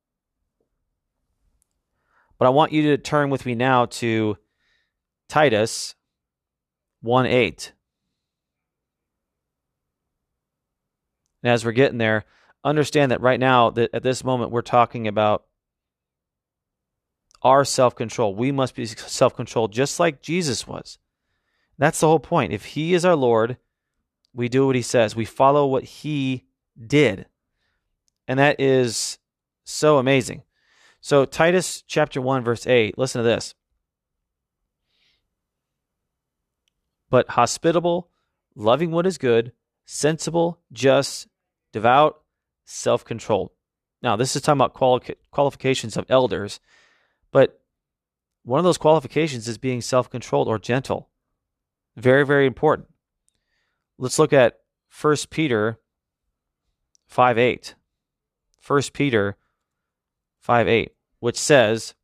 [2.38, 4.36] But I want you to turn with me now to
[5.28, 5.96] Titus
[7.00, 7.72] 1 8.
[11.42, 12.24] And as we're getting there,
[12.64, 15.44] understand that right now, that at this moment, we're talking about
[17.42, 18.34] our self control.
[18.34, 20.98] We must be self controlled just like Jesus was.
[21.78, 22.52] That's the whole point.
[22.52, 23.56] If he is our Lord,
[24.34, 25.16] we do what he says.
[25.16, 26.44] We follow what he
[26.86, 27.26] did.
[28.28, 29.18] And that is
[29.64, 30.42] so amazing.
[31.00, 33.54] So, Titus chapter 1, verse 8, listen to this.
[37.08, 38.10] But hospitable,
[38.54, 39.52] loving what is good,
[39.86, 41.26] sensible, just,
[41.72, 42.20] devout,
[42.64, 43.50] self controlled.
[44.02, 46.60] Now, this is talking about quali- qualifications of elders,
[47.30, 47.60] but
[48.42, 51.08] one of those qualifications is being self controlled or gentle.
[51.96, 52.88] Very, very important.
[53.98, 54.60] Let's look at
[54.98, 55.78] 1 Peter
[57.06, 57.74] 5 8.
[58.66, 59.36] 1 Peter
[60.40, 61.94] 5 8, which says,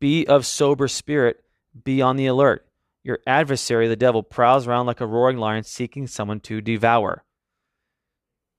[0.00, 1.44] Be of sober spirit,
[1.84, 2.66] be on the alert.
[3.02, 7.24] Your adversary, the devil, prowls around like a roaring lion seeking someone to devour.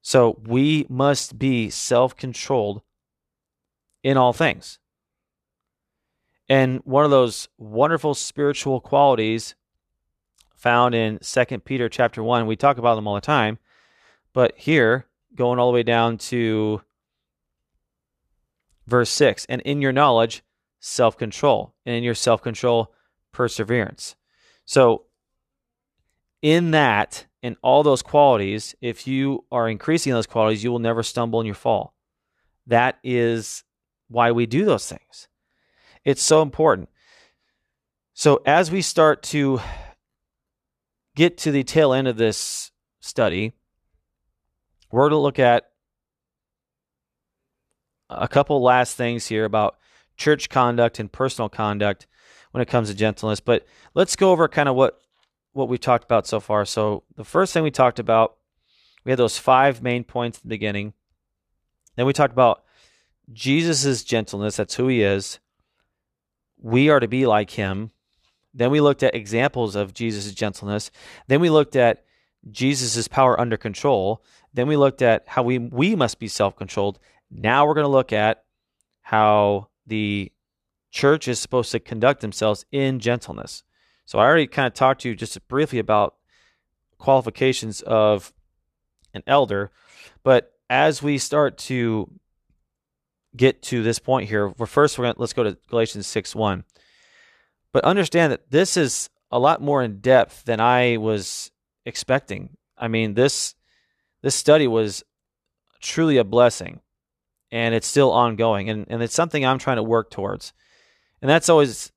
[0.05, 2.83] So we must be self controlled
[4.03, 4.77] in all things.
[6.47, 9.55] And one of those wonderful spiritual qualities
[10.55, 13.57] found in Second Peter chapter 1, we talk about them all the time,
[14.31, 16.83] but here, going all the way down to
[18.85, 20.43] verse 6, and in your knowledge,
[20.79, 22.93] self control, and in your self control,
[23.31, 24.15] perseverance.
[24.65, 25.05] So,
[26.43, 31.03] in that, in all those qualities, if you are increasing those qualities, you will never
[31.03, 31.93] stumble in your fall.
[32.65, 33.63] That is
[34.07, 35.27] why we do those things.
[36.03, 36.89] It's so important.
[38.15, 39.59] So, as we start to
[41.15, 43.53] get to the tail end of this study,
[44.91, 45.65] we're to look at
[48.09, 49.77] a couple last things here about
[50.17, 52.07] church conduct and personal conduct
[52.53, 53.39] when it comes to gentleness.
[53.39, 54.99] But let's go over kind of what
[55.55, 56.65] what we've talked about so far.
[56.65, 58.35] So the first thing we talked about,
[59.05, 60.93] we had those five main points at the beginning.
[61.95, 62.63] Then we talked about
[63.31, 64.57] Jesus' gentleness.
[64.57, 65.39] That's who he is.
[66.61, 67.91] We are to be like him.
[68.53, 70.91] Then we looked at examples of Jesus' gentleness.
[71.27, 72.03] Then we looked at
[72.51, 74.23] Jesus' power under control.
[74.53, 76.99] Then we looked at how we, we must be self controlled.
[77.31, 78.43] Now we're going to look at
[79.03, 80.33] how the
[80.91, 83.63] church is supposed to conduct themselves in gentleness.
[84.05, 86.15] So I already kind of talked to you just briefly about
[86.97, 88.33] qualifications of
[89.13, 89.71] an elder,
[90.23, 92.09] but as we start to
[93.35, 96.35] get to this point here, well, first we're going to let's go to Galatians 6
[96.35, 96.63] 1.
[97.71, 101.51] But understand that this is a lot more in depth than I was
[101.85, 102.57] expecting.
[102.77, 103.55] I mean, this
[104.21, 105.03] this study was
[105.81, 106.79] truly a blessing
[107.51, 110.53] and it's still ongoing and, and it's something I'm trying to work towards.
[111.21, 111.91] And that's always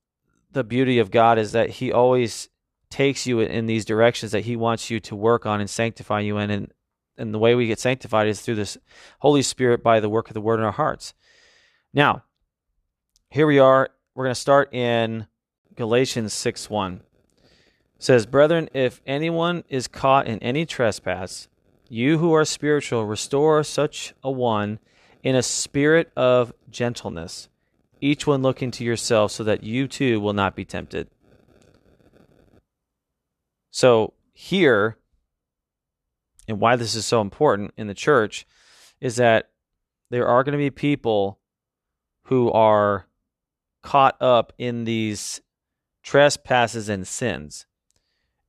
[0.51, 2.49] the beauty of God is that He always
[2.89, 6.37] takes you in these directions that He wants you to work on and sanctify you
[6.37, 6.49] in.
[6.49, 6.73] And,
[7.17, 8.77] and the way we get sanctified is through this
[9.19, 11.13] Holy Spirit by the work of the Word in our hearts.
[11.93, 12.23] Now,
[13.29, 13.89] here we are.
[14.15, 15.27] We're going to start in
[15.75, 17.01] Galatians 6 1.
[17.43, 21.47] It says, Brethren, if anyone is caught in any trespass,
[21.89, 24.79] you who are spiritual, restore such a one
[25.23, 27.49] in a spirit of gentleness
[28.01, 31.09] each one looking to yourself so that you too will not be tempted.
[33.71, 34.97] So, here,
[36.47, 38.47] and why this is so important in the church,
[38.99, 39.49] is that
[40.09, 41.39] there are going to be people
[42.23, 43.07] who are
[43.81, 45.41] caught up in these
[46.03, 47.65] trespasses and sins.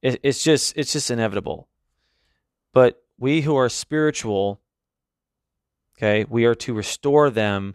[0.02, 1.68] it's just it's just inevitable.
[2.72, 4.60] But we who are spiritual,
[5.96, 7.74] okay, we are to restore them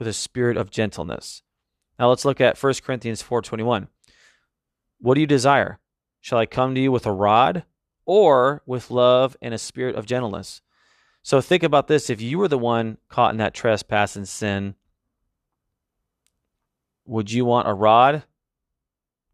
[0.00, 1.42] with a spirit of gentleness.
[1.98, 3.88] Now let's look at 1 Corinthians 4:21.
[4.98, 5.78] What do you desire?
[6.20, 7.64] Shall I come to you with a rod
[8.06, 10.62] or with love and a spirit of gentleness?
[11.22, 14.74] So think about this if you were the one caught in that trespass and sin,
[17.04, 18.24] would you want a rod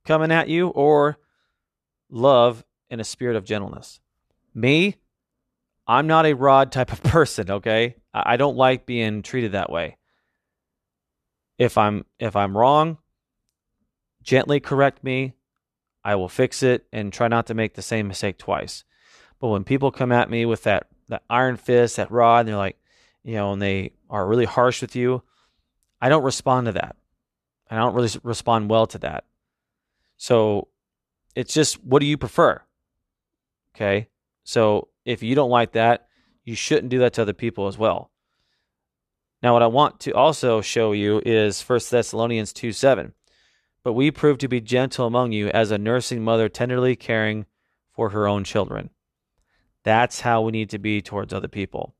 [0.04, 1.18] coming at you or
[2.10, 4.00] love and a spirit of gentleness?
[4.52, 4.96] Me,
[5.86, 7.94] I'm not a rod type of person, okay?
[8.12, 9.96] I don't like being treated that way.
[11.58, 12.98] If I'm if I'm wrong,
[14.22, 15.34] gently correct me.
[16.04, 18.84] I will fix it and try not to make the same mistake twice.
[19.40, 22.56] But when people come at me with that that iron fist, that rod, and they're
[22.56, 22.78] like,
[23.24, 25.22] you know, and they are really harsh with you,
[26.00, 26.96] I don't respond to that.
[27.70, 29.24] I don't really respond well to that.
[30.16, 30.68] So
[31.34, 32.62] it's just what do you prefer?
[33.74, 34.08] Okay.
[34.44, 36.08] So if you don't like that,
[36.44, 38.10] you shouldn't do that to other people as well.
[39.42, 43.12] Now, what I want to also show you is 1 Thessalonians 2 7.
[43.84, 47.46] But we prove to be gentle among you as a nursing mother tenderly caring
[47.92, 48.90] for her own children.
[49.84, 51.94] That's how we need to be towards other people.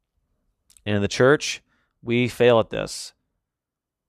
[0.85, 1.63] And in the church,
[2.03, 3.13] we fail at this.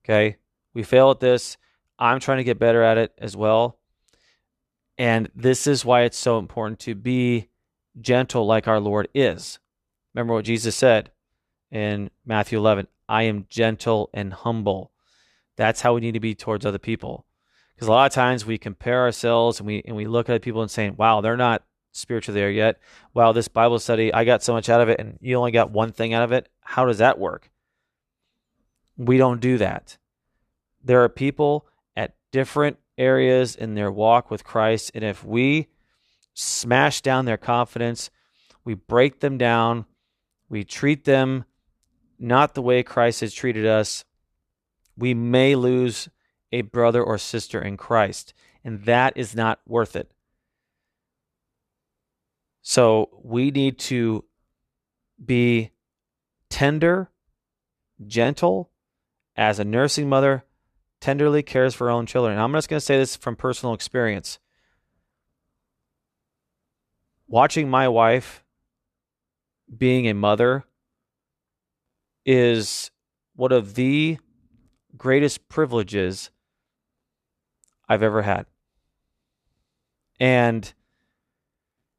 [0.04, 0.38] Okay?
[0.74, 1.56] We fail at this.
[1.98, 3.78] I'm trying to get better at it as well.
[4.96, 7.48] And this is why it's so important to be
[8.00, 9.60] gentle like our Lord is.
[10.14, 11.12] Remember what Jesus said
[11.70, 14.92] in Matthew 11 I am gentle and humble.
[15.56, 17.26] That's how we need to be towards other people.
[17.74, 20.62] Because a lot of times we compare ourselves and we and we look at people
[20.62, 22.78] and saying, "Wow, they're not spiritually there yet."
[23.14, 25.70] Wow, this Bible study, I got so much out of it, and you only got
[25.70, 26.48] one thing out of it.
[26.60, 27.50] How does that work?
[28.96, 29.96] We don't do that.
[30.82, 35.68] There are people at different areas in their walk with Christ, and if we
[36.34, 38.10] smash down their confidence,
[38.64, 39.86] we break them down,
[40.48, 41.44] we treat them
[42.18, 44.04] not the way Christ has treated us,
[44.96, 46.08] we may lose
[46.52, 50.10] a brother or sister in Christ, and that is not worth it.
[52.62, 54.24] So we need to
[55.24, 55.70] be
[56.50, 57.10] tender,
[58.06, 58.70] gentle,
[59.36, 60.44] as a nursing mother
[61.00, 62.32] tenderly cares for her own children.
[62.32, 64.38] And I'm just going to say this from personal experience.
[67.28, 68.42] Watching my wife
[69.76, 70.64] being a mother
[72.30, 72.90] is
[73.36, 74.18] one of the
[74.98, 76.28] greatest privileges
[77.88, 78.44] I've ever had.
[80.20, 80.70] And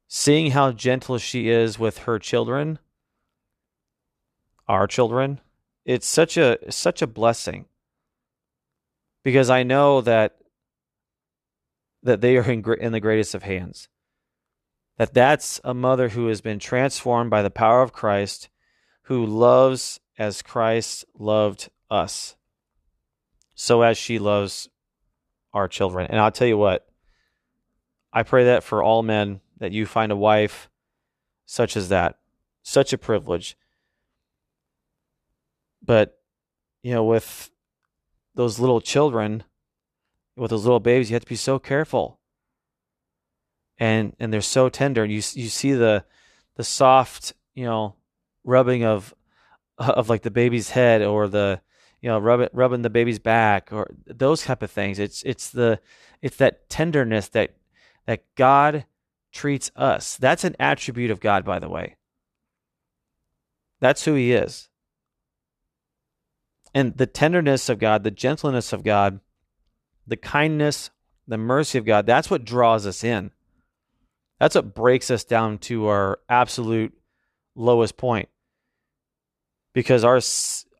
[0.06, 2.78] seeing how gentle she is with her children,
[4.68, 5.40] our children,
[5.84, 7.64] it's such a such a blessing.
[9.24, 10.36] Because I know that
[12.04, 13.88] that they are in, in the greatest of hands.
[14.96, 18.48] That that's a mother who has been transformed by the power of Christ,
[19.04, 22.36] who loves as Christ loved us.
[23.54, 24.68] So as she loves
[25.54, 26.08] our children.
[26.10, 26.86] And I'll tell you what,
[28.12, 30.68] I pray that for all men that you find a wife
[31.46, 32.18] such as that.
[32.62, 33.56] Such a privilege.
[35.82, 36.20] But,
[36.82, 37.50] you know, with
[38.34, 39.42] those little children,
[40.36, 42.20] with those little babies, you have to be so careful.
[43.78, 45.02] And and they're so tender.
[45.02, 46.04] And you you see the
[46.56, 47.94] the soft, you know,
[48.44, 49.14] rubbing of
[49.80, 51.58] Uh, of like the baby's head or the
[52.02, 54.98] you know, rub it, rubbing the baby's back or those type of things.
[54.98, 55.80] It's it's the
[56.20, 57.54] it's that tenderness that
[58.06, 58.84] that God
[59.32, 60.16] treats us.
[60.16, 61.96] That's an attribute of God, by the way.
[63.80, 64.68] That's who He is.
[66.74, 69.20] And the tenderness of God, the gentleness of God,
[70.06, 70.90] the kindness,
[71.26, 73.30] the mercy of God, that's what draws us in.
[74.38, 76.94] That's what breaks us down to our absolute
[77.54, 78.28] lowest point.
[79.72, 80.20] Because our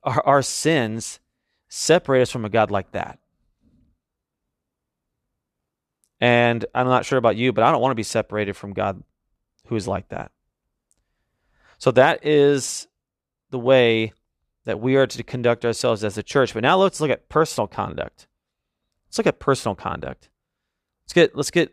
[0.03, 1.21] our, our sins
[1.69, 3.19] separate us from a God like that.
[6.21, 9.03] And I'm not sure about you, but I don't want to be separated from God
[9.67, 10.33] who is like that.
[11.79, 12.89] So that is
[13.51, 14.13] the way
[14.65, 16.53] that we are to conduct ourselves as a church.
[16.53, 18.27] But now let's look at personal conduct.
[19.09, 20.29] Let's look at personal conduct.
[21.05, 21.73] Let's get let's get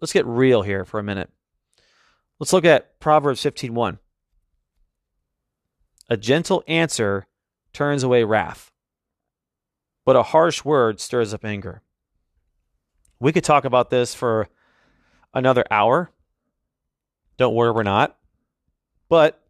[0.00, 1.30] let's get real here for a minute.
[2.38, 3.98] Let's look at Proverbs 15:1.
[6.08, 7.26] A gentle answer
[7.72, 8.70] turns away wrath,
[10.04, 11.82] but a harsh word stirs up anger.
[13.18, 14.48] We could talk about this for
[15.32, 16.10] another hour.
[17.38, 18.16] Don't worry, we're not.
[19.08, 19.40] But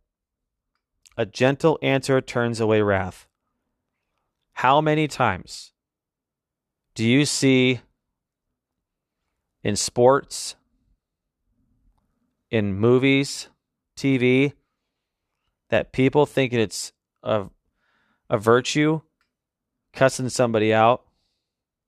[1.16, 3.26] a gentle answer turns away wrath.
[4.54, 5.72] How many times
[6.94, 7.80] do you see
[9.64, 10.54] in sports,
[12.50, 13.48] in movies,
[13.96, 14.52] TV,
[15.74, 16.92] that people think it's
[17.24, 17.46] a
[18.30, 19.00] a virtue,
[19.92, 21.02] cussing somebody out,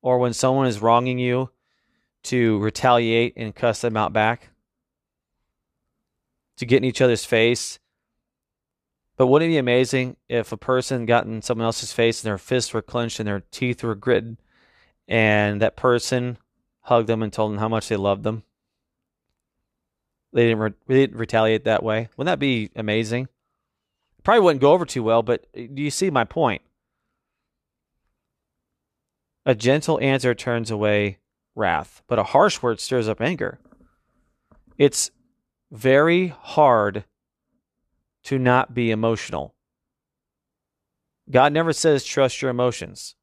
[0.02, 1.50] or when someone is wronging you,
[2.24, 4.50] to retaliate and cuss them out back,
[6.56, 7.78] to get in each other's face.
[9.16, 12.38] But wouldn't it be amazing if a person got in someone else's face and their
[12.38, 14.36] fists were clenched and their teeth were gritted,
[15.06, 16.38] and that person
[16.80, 18.42] hugged them and told them how much they loved them?
[20.32, 22.08] They didn't, re- they didn't retaliate that way.
[22.16, 23.28] Wouldn't that be amazing?
[24.26, 26.60] Probably wouldn't go over too well, but uh, do you see my point?
[29.44, 31.18] A gentle answer turns away
[31.54, 33.60] wrath, but a harsh word stirs up anger.
[34.78, 35.12] It's
[35.70, 37.04] very hard
[38.24, 39.54] to not be emotional.
[41.30, 43.14] God never says trust your emotions.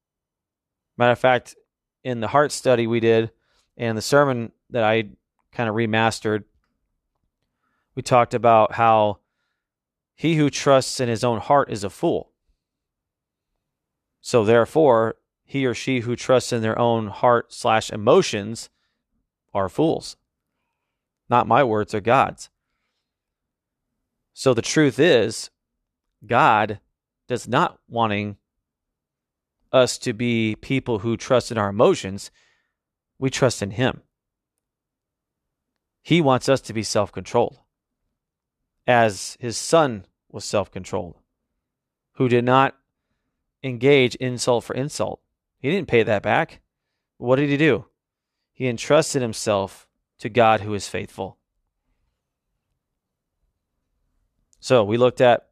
[0.97, 1.53] Matter of fact,
[2.05, 3.29] in the heart study we did
[3.75, 5.09] and the sermon that I
[5.51, 6.45] kind of remastered,
[7.93, 9.17] we talked about how
[10.15, 12.31] he who trusts in his own heart is a fool.
[14.21, 18.69] So therefore, he or she who trusts in their own heart slash emotions
[19.53, 20.17] are fools.
[21.29, 22.49] Not my words, are God's.
[24.33, 25.49] So the truth is,
[26.25, 26.79] God
[27.27, 28.37] does not wanting
[29.71, 32.31] us to be people who trust in our emotions.
[33.19, 34.01] We trust in Him.
[36.01, 37.59] He wants us to be self controlled,
[38.85, 41.15] as his son was self controlled,
[42.13, 42.75] who did not
[43.63, 45.21] engage insult for insult.
[45.59, 46.61] He didn't pay that back.
[47.17, 47.85] What did he do?
[48.51, 49.87] He entrusted himself
[50.19, 51.37] to God who is faithful.
[54.59, 55.49] So we looked at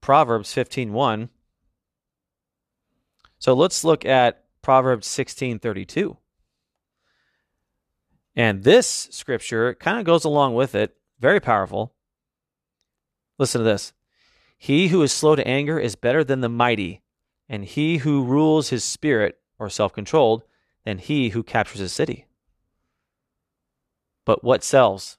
[0.00, 1.30] Proverbs 15:1.
[3.38, 6.18] So let's look at Proverbs 16:32.
[8.36, 11.93] And this scripture kind of goes along with it, very powerful.
[13.38, 13.92] Listen to this.
[14.56, 17.02] He who is slow to anger is better than the mighty,
[17.48, 20.44] and he who rules his spirit or self-controlled
[20.84, 22.26] than he who captures a city.
[24.24, 25.18] But what sells?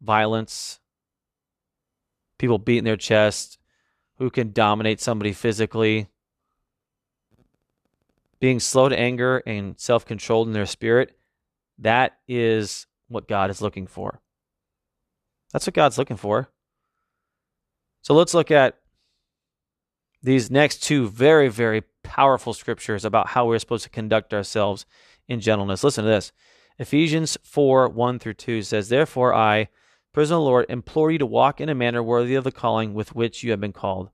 [0.00, 0.80] Violence,
[2.38, 3.58] people beating their chest,
[4.16, 6.08] who can dominate somebody physically,
[8.40, 11.16] being slow to anger and self controlled in their spirit.
[11.78, 14.20] That is what God is looking for.
[15.52, 16.51] That's what God's looking for.
[18.02, 18.78] So let's look at
[20.22, 24.86] these next two very, very powerful scriptures about how we're supposed to conduct ourselves
[25.28, 25.84] in gentleness.
[25.84, 26.32] Listen to this
[26.78, 29.68] Ephesians 4 1 through 2 says, Therefore, I,
[30.12, 32.94] prisoner of the Lord, implore you to walk in a manner worthy of the calling
[32.94, 34.10] with which you have been called,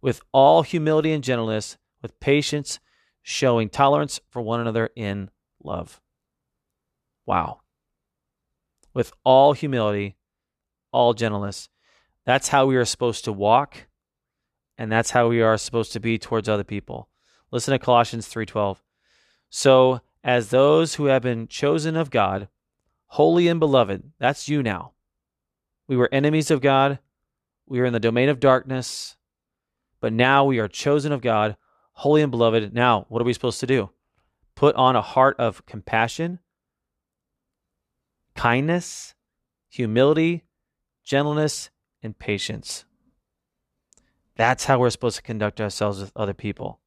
[0.00, 2.80] with all humility and gentleness, with patience,
[3.22, 5.30] showing tolerance for one another in
[5.62, 6.00] love.
[7.24, 7.60] Wow.
[8.94, 10.16] With all humility,
[10.92, 11.68] all gentleness.
[12.26, 13.86] That's how we are supposed to walk,
[14.76, 17.08] and that's how we are supposed to be towards other people.
[17.52, 18.82] Listen to Colossians 3:12.
[19.48, 22.48] So, as those who have been chosen of God,
[23.06, 24.94] holy and beloved, that's you now.
[25.86, 26.98] We were enemies of God.
[27.64, 29.16] We were in the domain of darkness,
[30.00, 31.56] but now we are chosen of God,
[31.92, 32.74] holy and beloved.
[32.74, 33.90] Now, what are we supposed to do?
[34.56, 36.40] Put on a heart of compassion,
[38.34, 39.14] kindness,
[39.68, 40.44] humility,
[41.04, 41.70] gentleness,
[42.06, 42.86] and patience.
[44.36, 46.80] That's how we're supposed to conduct ourselves with other people.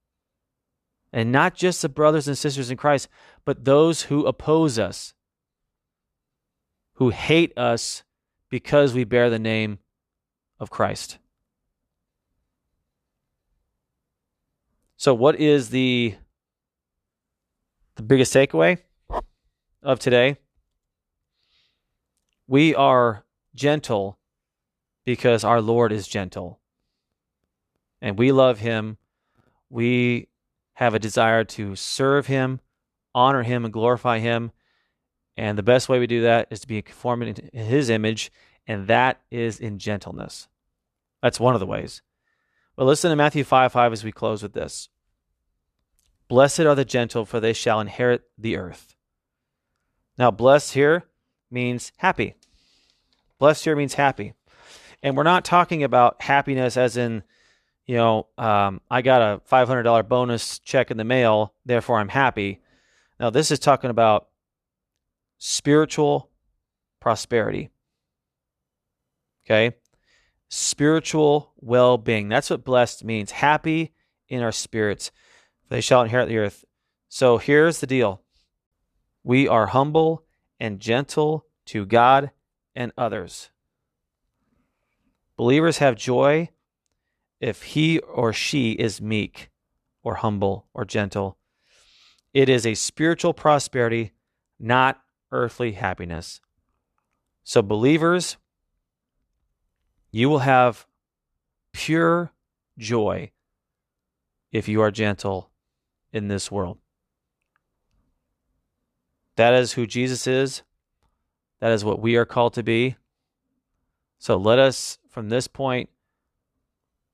[1.11, 3.09] And not just the brothers and sisters in Christ,
[3.43, 5.13] but those who oppose us,
[6.93, 8.03] who hate us
[8.49, 9.79] because we bear the name
[10.59, 11.17] of Christ.
[14.97, 16.15] So, what is the
[17.95, 18.79] the biggest takeaway
[19.81, 20.37] of today?
[22.47, 23.23] We are
[23.55, 24.18] gentle
[25.09, 26.59] because our Lord is gentle.
[27.99, 28.97] And we love him.
[29.67, 30.27] We
[30.73, 32.59] have a desire to serve him,
[33.15, 34.51] honor him, and glorify him.
[35.35, 38.31] And the best way we do that is to be conformed in his image,
[38.67, 40.47] and that is in gentleness.
[41.23, 42.03] That's one of the ways.
[42.75, 44.89] But listen to Matthew 5 5 as we close with this.
[46.27, 48.95] Blessed are the gentle, for they shall inherit the earth.
[50.19, 51.05] Now, blessed here
[51.49, 52.35] means happy.
[53.39, 54.33] Blessed here means happy.
[55.01, 57.23] And we're not talking about happiness as in,
[57.85, 62.61] you know, um, I got a $500 bonus check in the mail, therefore I'm happy.
[63.19, 64.27] Now, this is talking about
[65.37, 66.29] spiritual
[66.99, 67.69] prosperity.
[69.45, 69.75] Okay?
[70.49, 72.29] Spiritual well being.
[72.29, 73.31] That's what blessed means.
[73.31, 73.93] Happy
[74.27, 75.11] in our spirits.
[75.69, 76.65] They shall inherit the earth.
[77.07, 78.21] So here's the deal
[79.23, 80.25] we are humble
[80.59, 82.31] and gentle to God
[82.75, 83.49] and others.
[85.39, 86.49] Believers have joy
[87.39, 89.49] if he or she is meek
[90.03, 91.37] or humble or gentle.
[92.33, 94.11] It is a spiritual prosperity,
[94.59, 94.99] not
[95.31, 96.41] earthly happiness.
[97.45, 98.35] So, believers,
[100.11, 100.85] you will have
[101.71, 102.33] pure
[102.77, 103.31] joy
[104.51, 105.51] if you are gentle
[106.11, 106.79] in this world.
[109.37, 110.63] That is who Jesus is.
[111.61, 112.97] That is what we are called to be.
[114.19, 115.89] So let us, from this point,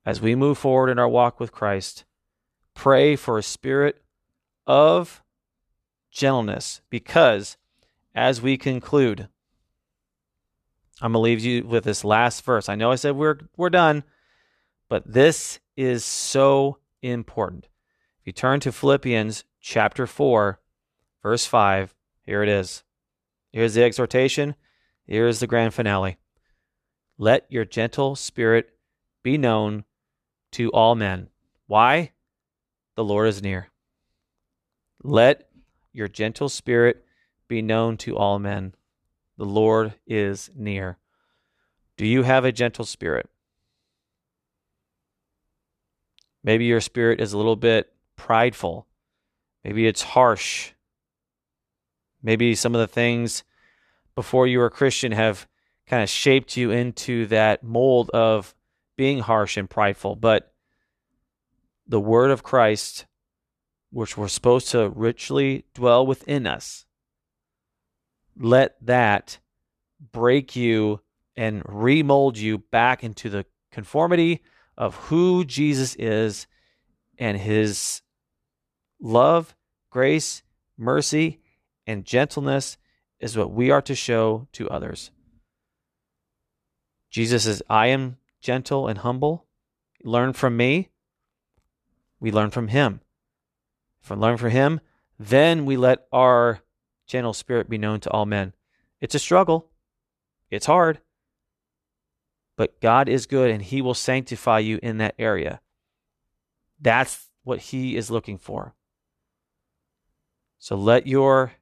[0.05, 2.03] as we move forward in our walk with Christ,
[2.73, 4.01] pray for a spirit
[4.67, 5.23] of
[6.11, 7.57] gentleness because
[8.15, 9.27] as we conclude,
[11.01, 12.69] I'm going to leave you with this last verse.
[12.69, 14.03] I know I said we're we're done,
[14.89, 17.67] but this is so important.
[18.21, 20.59] If you turn to Philippians chapter 4,
[21.21, 22.83] verse 5, here it is.
[23.51, 24.55] Here's the exhortation.
[25.05, 26.17] Here's the grand finale.
[27.17, 28.69] Let your gentle spirit
[29.23, 29.85] be known
[30.51, 31.29] to all men.
[31.67, 32.11] Why?
[32.95, 33.69] The Lord is near.
[35.03, 35.49] Let
[35.93, 37.05] your gentle spirit
[37.47, 38.73] be known to all men.
[39.37, 40.97] The Lord is near.
[41.97, 43.29] Do you have a gentle spirit?
[46.43, 48.87] Maybe your spirit is a little bit prideful.
[49.63, 50.71] Maybe it's harsh.
[52.21, 53.43] Maybe some of the things
[54.15, 55.47] before you were a Christian have
[55.87, 58.55] kind of shaped you into that mold of
[58.97, 60.15] being harsh and prideful.
[60.15, 60.53] But
[61.87, 63.05] the word of Christ,
[63.91, 66.85] which we're supposed to richly dwell within us,
[68.37, 69.39] let that
[70.11, 71.01] break you
[71.35, 74.41] and remold you back into the conformity
[74.77, 76.47] of who Jesus is
[77.17, 78.01] and his
[78.99, 79.55] love,
[79.89, 80.43] grace,
[80.77, 81.39] mercy,
[81.87, 82.77] and gentleness
[83.19, 85.11] is what we are to show to others.
[87.15, 89.45] Jesus says, I am gentle and humble.
[90.03, 90.89] Learn from me.
[92.19, 92.99] We learn from him.
[94.03, 94.81] If we learn from him,
[95.17, 96.59] then we let our
[97.07, 98.51] gentle spirit be known to all men.
[98.99, 99.69] It's a struggle.
[100.51, 100.99] It's hard.
[102.57, 105.61] But God is good and he will sanctify you in that area.
[106.81, 108.75] That's what he is looking for.
[110.59, 111.53] So let your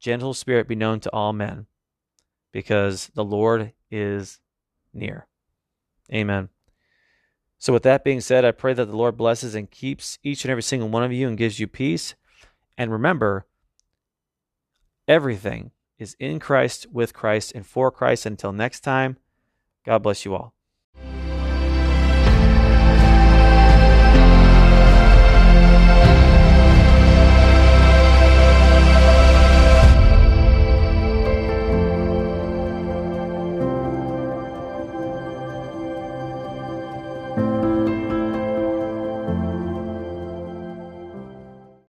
[0.00, 1.66] gentle spirit be known to all men,
[2.52, 4.40] because the Lord is
[4.92, 5.26] near.
[6.12, 6.48] Amen.
[7.58, 10.50] So, with that being said, I pray that the Lord blesses and keeps each and
[10.50, 12.14] every single one of you and gives you peace.
[12.76, 13.46] And remember,
[15.08, 18.26] everything is in Christ, with Christ, and for Christ.
[18.26, 19.16] Until next time,
[19.84, 20.54] God bless you all.